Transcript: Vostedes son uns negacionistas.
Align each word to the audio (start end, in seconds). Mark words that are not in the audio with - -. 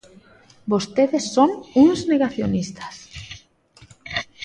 Vostedes 0.71 1.25
son 1.35 1.49
uns 1.85 1.99
negacionistas. 2.11 2.95